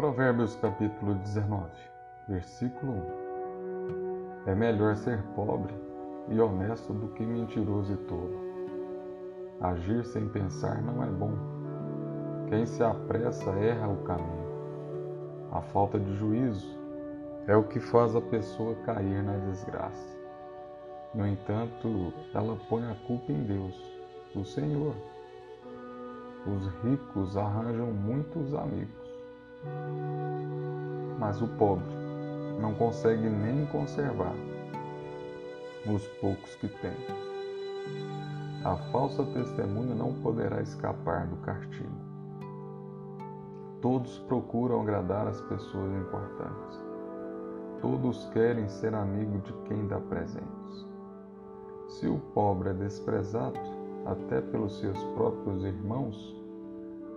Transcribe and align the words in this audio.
Provérbios 0.00 0.56
capítulo 0.56 1.14
19, 1.16 1.68
versículo 2.26 2.92
1. 4.46 4.50
É 4.50 4.54
melhor 4.54 4.96
ser 4.96 5.22
pobre 5.34 5.74
e 6.30 6.40
honesto 6.40 6.94
do 6.94 7.08
que 7.08 7.22
mentiroso 7.22 7.92
e 7.92 7.96
tolo. 8.06 8.40
Agir 9.60 10.02
sem 10.06 10.26
pensar 10.30 10.80
não 10.80 11.04
é 11.04 11.06
bom. 11.06 11.34
Quem 12.48 12.64
se 12.64 12.82
apressa 12.82 13.50
erra 13.50 13.88
o 13.88 14.02
caminho. 14.04 14.48
A 15.52 15.60
falta 15.60 16.00
de 16.00 16.14
juízo 16.14 16.78
é 17.46 17.54
o 17.54 17.64
que 17.64 17.78
faz 17.78 18.16
a 18.16 18.22
pessoa 18.22 18.74
cair 18.86 19.22
na 19.22 19.36
desgraça. 19.50 20.18
No 21.14 21.26
entanto, 21.26 22.10
ela 22.32 22.56
põe 22.70 22.90
a 22.90 22.94
culpa 23.06 23.30
em 23.30 23.44
Deus, 23.44 23.78
o 24.34 24.46
Senhor. 24.46 24.94
Os 26.46 26.66
ricos 26.82 27.36
arranjam 27.36 27.92
muitos 27.92 28.54
amigos, 28.54 28.99
mas 31.18 31.40
o 31.42 31.48
pobre 31.48 31.84
não 32.60 32.74
consegue 32.74 33.28
nem 33.28 33.66
conservar 33.66 34.34
os 35.86 36.06
poucos 36.20 36.54
que 36.56 36.68
tem. 36.68 36.96
A 38.64 38.76
falsa 38.92 39.24
testemunha 39.24 39.94
não 39.94 40.12
poderá 40.14 40.60
escapar 40.60 41.26
do 41.26 41.36
castigo. 41.36 42.10
Todos 43.80 44.18
procuram 44.20 44.82
agradar 44.82 45.26
as 45.26 45.40
pessoas 45.42 45.90
importantes. 45.94 46.78
Todos 47.80 48.26
querem 48.26 48.68
ser 48.68 48.94
amigo 48.94 49.38
de 49.38 49.52
quem 49.66 49.86
dá 49.86 49.98
presentes. 49.98 50.86
Se 51.88 52.06
o 52.06 52.18
pobre 52.34 52.70
é 52.70 52.74
desprezado, 52.74 53.58
até 54.04 54.40
pelos 54.42 54.78
seus 54.78 55.02
próprios 55.14 55.64
irmãos, 55.64 56.39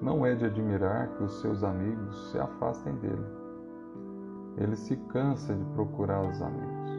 não 0.04 0.26
é 0.26 0.36
de 0.36 0.46
admirar 0.46 1.08
que 1.16 1.24
os 1.24 1.40
seus 1.40 1.64
amigos 1.64 2.30
se 2.30 2.38
afastem 2.38 2.94
dele. 2.98 3.26
Ele 4.58 4.76
se 4.76 4.98
cansa 5.08 5.56
de 5.56 5.64
procurar 5.74 6.22
os 6.22 6.42
amigos, 6.42 6.90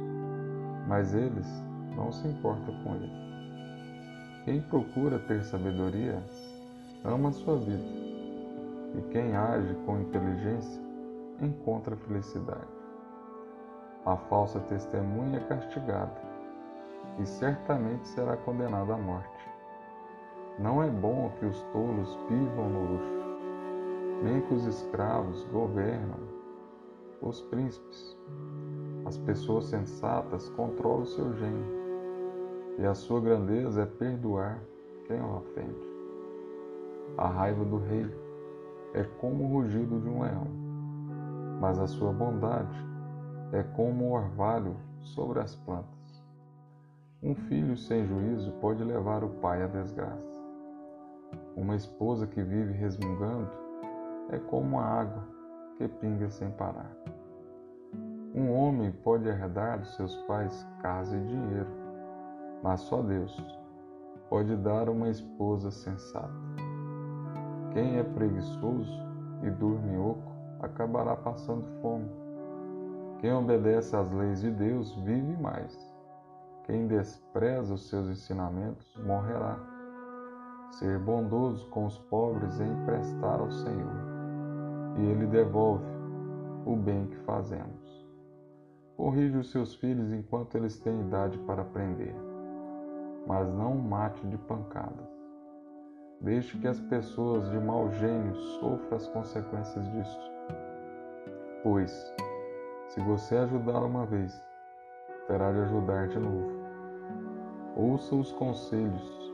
mas 0.89 1.15
eles 1.15 1.47
não 1.95 2.11
se 2.11 2.27
importam 2.27 2.75
com 2.83 2.95
ele. 2.95 3.13
Quem 4.47 4.63
procura 4.63 5.19
ter 5.19 5.45
sabedoria 5.45 6.23
ama 7.05 7.31
sua 7.31 7.59
vida, 7.59 7.85
e 8.97 9.03
quem 9.13 9.37
age 9.37 9.75
com 9.85 10.01
inteligência 10.01 10.83
encontra 11.43 11.97
felicidade. 11.97 12.73
A 14.07 14.17
falsa 14.17 14.61
testemunha 14.61 15.39
é 15.39 15.45
castigada 15.45 16.23
e 17.19 17.27
certamente 17.27 18.09
será 18.09 18.37
condenada 18.39 18.95
à 18.95 18.97
morte. 18.97 19.54
Não 20.59 20.81
é 20.81 20.89
bom 20.89 21.33
que 21.41 21.47
os 21.47 21.61
tolos 21.73 22.17
vivam 22.29 22.69
no 22.69 22.93
luxo, 22.93 23.25
nem 24.23 24.41
que 24.43 24.55
os 24.55 24.65
escravos 24.67 25.45
governam 25.47 26.21
os 27.21 27.43
príncipes. 27.43 28.17
As 29.05 29.19
pessoas 29.19 29.65
sensatas 29.65 30.49
controlam 30.51 31.03
o 31.03 31.07
seu 31.07 31.33
gênio, 31.35 31.67
e 32.79 32.87
a 32.87 32.95
sua 32.95 33.21
grandeza 33.21 33.83
é 33.83 33.87
perdoar 33.87 34.61
quem 35.07 35.21
o 35.21 35.39
ofende. 35.39 35.95
A 37.19 37.27
raiva 37.27 37.65
do 37.65 37.79
rei 37.79 38.07
é 38.95 39.03
como 39.21 39.45
o 39.45 39.49
rugido 39.49 40.01
de 40.01 40.09
um 40.09 40.23
leão, 40.23 40.47
mas 41.61 41.81
a 41.81 41.89
sua 41.89 42.13
bondade 42.13 42.79
é 43.53 43.63
como 43.63 44.05
o 44.05 44.13
orvalho 44.13 44.77
sobre 45.03 45.41
as 45.41 45.57
plantas. 45.57 46.23
Um 47.21 47.35
filho 47.35 47.77
sem 47.77 48.07
juízo 48.07 48.53
pode 48.61 48.85
levar 48.85 49.25
o 49.25 49.31
pai 49.31 49.63
à 49.63 49.67
desgraça. 49.67 50.44
Uma 51.57 51.77
esposa 51.77 52.27
que 52.27 52.43
vive 52.43 52.73
resmungando 52.73 53.51
é 54.31 54.39
como 54.39 54.79
a 54.79 54.85
água 54.85 55.23
que 55.77 55.89
pinga 55.89 56.31
sem 56.31 56.51
parar. 56.53 56.91
Um 58.35 58.53
homem 58.53 58.91
pode 58.91 59.29
herdar 59.29 59.79
dos 59.79 59.95
seus 59.95 60.17
pais 60.23 60.67
casa 60.83 61.17
e 61.17 61.27
dinheiro, 61.27 61.71
mas 62.63 62.81
só 62.81 63.03
Deus 63.03 63.37
pode 64.29 64.57
dar 64.57 64.89
uma 64.89 65.09
esposa 65.09 65.71
sensata. 65.71 66.33
Quem 67.73 67.99
é 67.99 68.03
preguiçoso 68.03 68.93
e 69.43 69.51
dorme 69.51 69.97
oco 69.97 70.33
acabará 70.61 71.15
passando 71.15 71.67
fome 71.81 72.25
quem 73.25 73.33
obedece 73.33 73.97
às 73.97 74.11
leis 74.11 74.43
de 74.43 74.51
Deus 74.51 74.95
vive 74.97 75.35
mais. 75.39 75.75
Quem 76.65 76.87
despreza 76.87 77.73
os 77.73 77.89
seus 77.89 78.07
ensinamentos 78.07 78.95
morrerá. 78.99 79.59
Ser 80.79 80.99
bondoso 80.99 81.69
com 81.69 81.87
os 81.87 81.97
pobres 81.99 82.61
é 82.61 82.67
emprestar 82.67 83.39
ao 83.39 83.49
Senhor, 83.49 83.95
e 84.97 85.03
Ele 85.03 85.25
devolve 85.27 85.85
o 86.67 86.75
bem 86.75 87.07
que 87.07 87.17
fazemos. 87.19 88.05
Corrige 88.97 89.39
os 89.39 89.53
seus 89.53 89.77
filhos 89.77 90.13
enquanto 90.13 90.57
eles 90.57 90.77
têm 90.81 91.01
idade 91.03 91.39
para 91.41 91.63
aprender, 91.63 92.13
mas 93.25 93.47
não 93.55 93.77
mate 93.77 94.27
de 94.27 94.37
pancadas. 94.37 95.09
Deixe 96.21 96.59
que 96.59 96.67
as 96.67 96.81
pessoas 96.81 97.49
de 97.51 97.61
mau 97.61 97.89
gênio 97.93 98.35
sofram 98.59 98.97
as 98.97 99.07
consequências 99.07 99.89
disso, 99.93 100.21
pois 101.63 102.13
se 102.89 103.01
você 103.01 103.37
ajudar 103.37 103.79
uma 103.79 104.07
vez, 104.07 104.43
terá 105.29 105.53
de 105.53 105.61
ajudar 105.61 106.09
de 106.09 106.19
novo. 106.19 106.51
Ouça 107.77 108.17
os 108.17 108.33
conselhos 108.33 109.34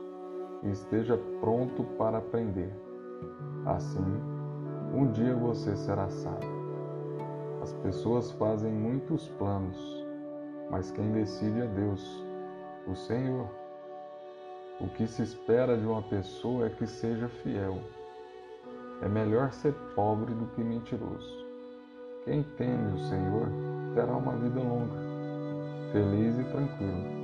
e 0.63 0.69
esteja 0.69 1.17
pronto 1.39 1.83
para 1.97 2.17
aprender. 2.17 2.71
Assim, 3.65 4.05
um 4.93 5.11
dia 5.11 5.35
você 5.35 5.75
será 5.75 6.09
sábio. 6.09 6.61
As 7.61 7.73
pessoas 7.73 8.31
fazem 8.33 8.71
muitos 8.71 9.27
planos, 9.37 10.05
mas 10.69 10.91
quem 10.91 11.11
decide 11.11 11.61
é 11.61 11.67
Deus, 11.67 12.25
o 12.87 12.95
Senhor. 12.95 13.47
O 14.79 14.87
que 14.87 15.05
se 15.05 15.21
espera 15.21 15.77
de 15.77 15.85
uma 15.85 16.01
pessoa 16.01 16.65
é 16.65 16.69
que 16.69 16.87
seja 16.87 17.27
fiel. 17.27 17.77
É 19.01 19.07
melhor 19.07 19.51
ser 19.51 19.73
pobre 19.95 20.33
do 20.33 20.47
que 20.47 20.63
mentiroso. 20.63 21.45
Quem 22.25 22.43
teme 22.57 22.93
o 22.93 22.99
Senhor 22.99 23.47
terá 23.93 24.15
uma 24.15 24.35
vida 24.35 24.59
longa, 24.59 24.97
feliz 25.91 26.37
e 26.39 26.43
tranquila. 26.45 27.21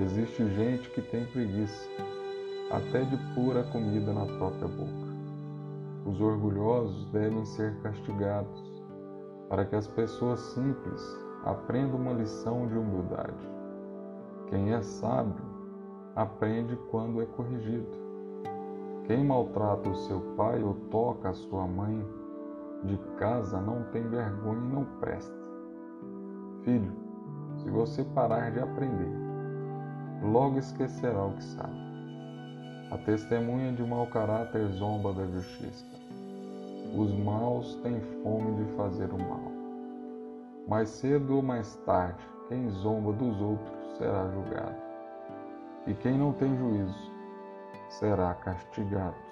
Existe 0.00 0.48
gente 0.54 0.90
que 0.90 1.02
tem 1.02 1.26
preguiça, 1.26 1.88
até 2.70 3.02
de 3.02 3.16
pura 3.34 3.64
comida 3.64 4.12
na 4.12 4.26
própria 4.26 4.68
boca. 4.68 5.10
Os 6.06 6.20
orgulhosos 6.20 7.06
devem 7.06 7.44
ser 7.44 7.76
castigados, 7.82 8.84
para 9.48 9.64
que 9.64 9.74
as 9.74 9.88
pessoas 9.88 10.40
simples 10.40 11.02
aprendam 11.44 11.98
uma 11.98 12.12
lição 12.12 12.68
de 12.68 12.78
humildade. 12.78 13.48
Quem 14.48 14.72
é 14.72 14.80
sábio 14.82 15.44
aprende 16.14 16.76
quando 16.90 17.20
é 17.20 17.26
corrigido. 17.26 17.88
Quem 19.06 19.24
maltrata 19.24 19.88
o 19.88 19.94
seu 19.94 20.20
pai 20.36 20.62
ou 20.62 20.74
toca 20.90 21.30
a 21.30 21.34
sua 21.34 21.66
mãe 21.66 22.06
de 22.84 22.96
casa 23.18 23.60
não 23.60 23.82
tem 23.92 24.08
vergonha 24.08 24.64
e 24.64 24.74
não 24.74 24.84
presta. 25.00 25.34
Filho, 26.62 26.92
se 27.56 27.68
você 27.70 28.04
parar 28.04 28.50
de 28.52 28.60
aprender, 28.60 29.12
logo 30.22 30.58
esquecerá 30.58 31.24
o 31.24 31.34
que 31.34 31.42
sabe. 31.42 31.89
A 32.90 32.98
testemunha 32.98 33.72
de 33.72 33.84
mau 33.84 34.04
caráter 34.08 34.66
zomba 34.72 35.12
da 35.12 35.24
justiça. 35.26 35.86
Os 36.92 37.12
maus 37.12 37.76
têm 37.84 38.00
fome 38.22 38.64
de 38.64 38.72
fazer 38.72 39.08
o 39.12 39.18
mal. 39.18 39.52
Mais 40.66 40.88
cedo 40.88 41.36
ou 41.36 41.42
mais 41.42 41.76
tarde, 41.86 42.18
quem 42.48 42.68
zomba 42.70 43.12
dos 43.12 43.40
outros 43.40 43.96
será 43.96 44.28
julgado. 44.30 44.74
E 45.86 45.94
quem 45.94 46.18
não 46.18 46.32
tem 46.32 46.56
juízo 46.56 47.12
será 47.90 48.34
castigado. 48.34 49.29